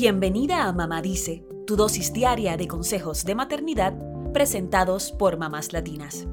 [0.00, 3.98] Bienvenida a Mamá Dice, tu dosis diaria de consejos de maternidad
[4.32, 6.28] presentados por mamás latinas.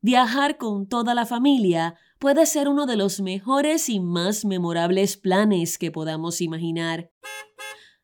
[0.00, 5.78] Viajar con toda la familia puede ser uno de los mejores y más memorables planes
[5.78, 7.12] que podamos imaginar.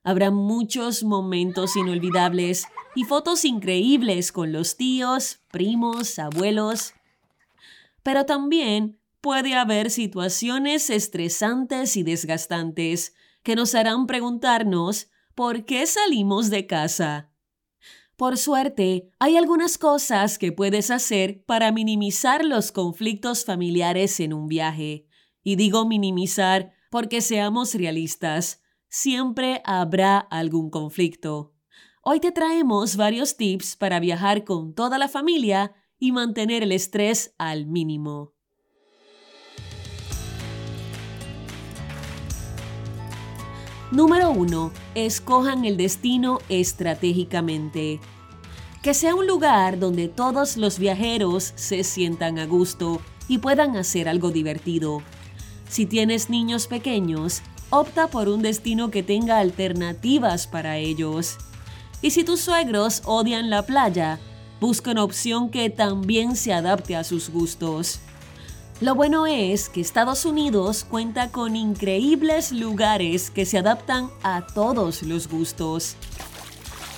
[0.04, 6.94] Habrá muchos momentos inolvidables y fotos increíbles con los tíos, primos, abuelos.
[8.04, 16.50] Pero también puede haber situaciones estresantes y desgastantes que nos harán preguntarnos por qué salimos
[16.50, 17.30] de casa.
[18.16, 24.46] Por suerte, hay algunas cosas que puedes hacer para minimizar los conflictos familiares en un
[24.46, 25.06] viaje.
[25.42, 31.54] Y digo minimizar porque seamos realistas, siempre habrá algún conflicto.
[32.02, 37.34] Hoy te traemos varios tips para viajar con toda la familia y mantener el estrés
[37.38, 38.34] al mínimo.
[43.92, 44.70] Número 1.
[44.94, 47.98] Escojan el destino estratégicamente.
[48.82, 54.08] Que sea un lugar donde todos los viajeros se sientan a gusto y puedan hacer
[54.08, 55.02] algo divertido.
[55.68, 61.36] Si tienes niños pequeños, opta por un destino que tenga alternativas para ellos.
[62.00, 64.20] Y si tus suegros odian la playa,
[64.60, 67.98] busca una opción que también se adapte a sus gustos.
[68.80, 75.02] Lo bueno es que Estados Unidos cuenta con increíbles lugares que se adaptan a todos
[75.02, 75.96] los gustos.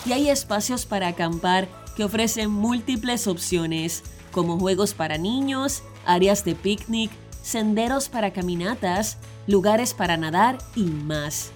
[0.07, 6.55] Y hay espacios para acampar que ofrecen múltiples opciones, como juegos para niños, áreas de
[6.55, 7.11] picnic,
[7.43, 11.51] senderos para caminatas, lugares para nadar y más.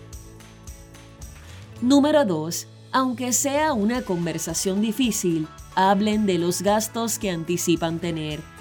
[1.80, 2.66] Número 2.
[2.91, 8.55] Aunque sea una conversación difícil, hablen de los gastos que anticipan tener.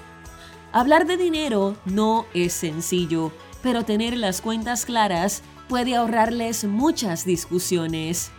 [0.76, 3.32] Hablar de dinero no es sencillo,
[3.62, 8.30] pero tener las cuentas claras puede ahorrarles muchas discusiones.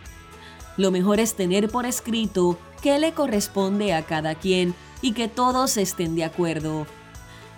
[0.76, 5.76] Lo mejor es tener por escrito qué le corresponde a cada quien y que todos
[5.76, 6.86] estén de acuerdo.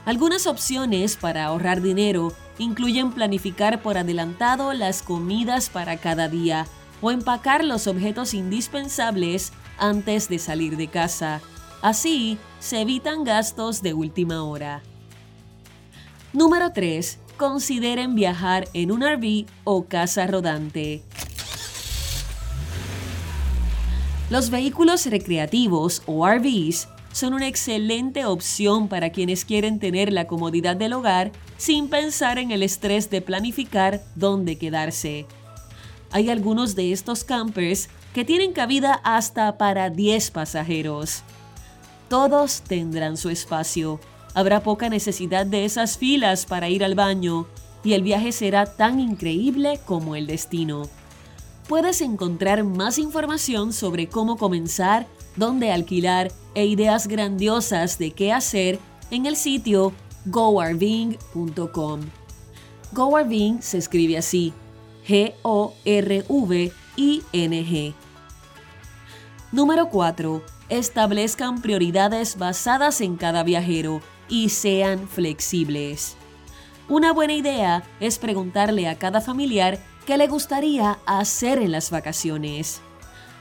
[0.06, 6.66] Algunas opciones para ahorrar dinero incluyen planificar por adelantado las comidas para cada día
[7.02, 11.42] o empacar los objetos indispensables antes de salir de casa.
[11.82, 14.82] Así, se evitan gastos de última hora.
[16.32, 17.18] Número 3.
[17.38, 21.02] Consideren viajar en un RV o casa rodante.
[24.28, 30.76] Los vehículos recreativos o RVs son una excelente opción para quienes quieren tener la comodidad
[30.76, 35.26] del hogar sin pensar en el estrés de planificar dónde quedarse.
[36.12, 41.24] Hay algunos de estos campers que tienen cabida hasta para 10 pasajeros.
[42.10, 44.00] Todos tendrán su espacio.
[44.34, 47.47] Habrá poca necesidad de esas filas para ir al baño
[47.84, 50.82] y el viaje será tan increíble como el destino.
[51.69, 55.06] Puedes encontrar más información sobre cómo comenzar,
[55.37, 58.81] dónde alquilar e ideas grandiosas de qué hacer
[59.12, 59.93] en el sitio
[60.26, 62.00] goarving.com.
[62.93, 64.53] GoArving se escribe así:
[65.06, 66.25] G-O-R-V-I-N-G.
[69.53, 76.16] Número 4 establezcan prioridades basadas en cada viajero y sean flexibles.
[76.88, 82.81] Una buena idea es preguntarle a cada familiar qué le gustaría hacer en las vacaciones.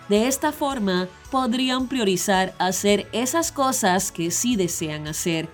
[0.09, 5.49] De esta forma, podrían priorizar hacer esas cosas que sí desean hacer.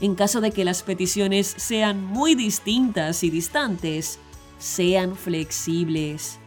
[0.00, 4.18] En caso de que las peticiones sean muy distintas y distantes,
[4.58, 6.38] sean flexibles.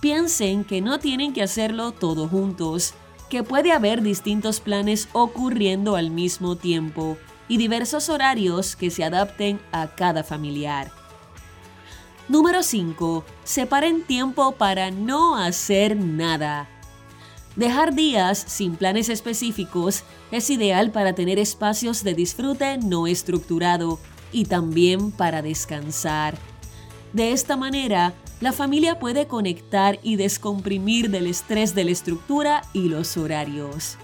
[0.00, 2.94] Piensen que no tienen que hacerlo todo juntos
[3.28, 7.16] que puede haber distintos planes ocurriendo al mismo tiempo
[7.48, 10.90] y diversos horarios que se adapten a cada familiar.
[12.28, 13.24] Número 5.
[13.44, 16.68] Separen tiempo para no hacer nada.
[17.54, 23.98] Dejar días sin planes específicos es ideal para tener espacios de disfrute no estructurado
[24.32, 26.36] y también para descansar.
[27.12, 32.88] De esta manera, la familia puede conectar y descomprimir del estrés de la estructura y
[32.88, 33.96] los horarios.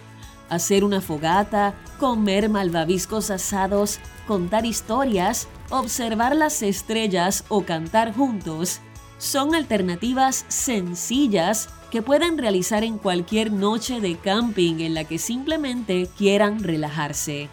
[0.49, 8.81] Hacer una fogata, comer malvaviscos asados, contar historias, observar las estrellas o cantar juntos
[9.19, 16.09] son alternativas sencillas que pueden realizar en cualquier noche de camping en la que simplemente
[16.17, 17.49] quieran relajarse.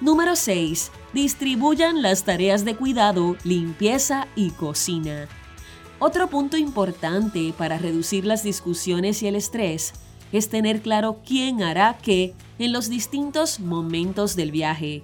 [0.00, 0.90] Número 6.
[1.12, 5.26] Distribuyan las tareas de cuidado, limpieza y cocina.
[5.98, 9.92] Otro punto importante para reducir las discusiones y el estrés
[10.30, 15.02] es tener claro quién hará qué en los distintos momentos del viaje.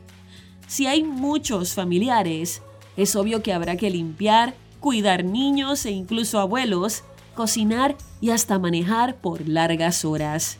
[0.68, 2.62] Si hay muchos familiares,
[2.96, 7.02] es obvio que habrá que limpiar, cuidar niños e incluso abuelos,
[7.34, 10.58] cocinar y hasta manejar por largas horas.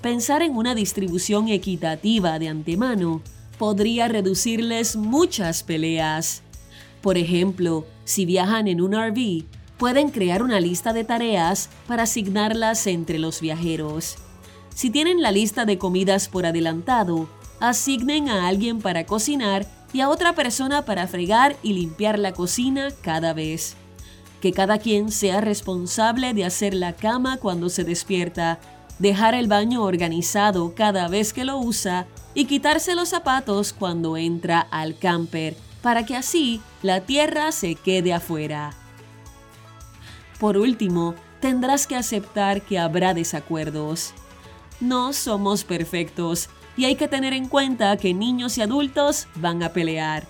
[0.00, 3.22] Pensar en una distribución equitativa de antemano
[3.58, 6.42] podría reducirles muchas peleas.
[7.02, 9.44] Por ejemplo, si viajan en un RV,
[9.76, 14.16] pueden crear una lista de tareas para asignarlas entre los viajeros.
[14.74, 17.28] Si tienen la lista de comidas por adelantado,
[17.60, 22.88] asignen a alguien para cocinar y a otra persona para fregar y limpiar la cocina
[23.02, 23.76] cada vez.
[24.40, 28.60] Que cada quien sea responsable de hacer la cama cuando se despierta,
[28.98, 32.06] dejar el baño organizado cada vez que lo usa
[32.38, 38.12] y quitarse los zapatos cuando entra al camper, para que así la tierra se quede
[38.12, 38.74] afuera.
[40.38, 44.14] Por último, tendrás que aceptar que habrá desacuerdos.
[44.78, 49.72] No somos perfectos y hay que tener en cuenta que niños y adultos van a
[49.72, 50.28] pelear.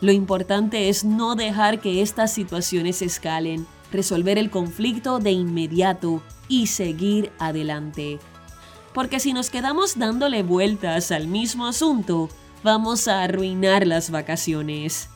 [0.00, 6.68] Lo importante es no dejar que estas situaciones escalen, resolver el conflicto de inmediato y
[6.68, 8.20] seguir adelante.
[8.94, 12.28] Porque si nos quedamos dándole vueltas al mismo asunto,
[12.62, 15.08] vamos a arruinar las vacaciones.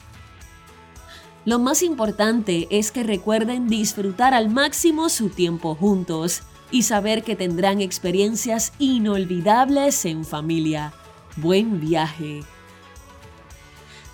[1.44, 7.37] Lo más importante es que recuerden disfrutar al máximo su tiempo juntos y saber que
[7.37, 10.93] tendrán experiencias inolvidables en familia.
[11.37, 12.40] Buen viaje.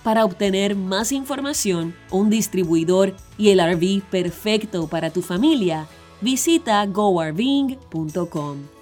[0.03, 5.87] Para obtener más información, un distribuidor y el RV perfecto para tu familia,
[6.21, 8.82] visita goarving.com.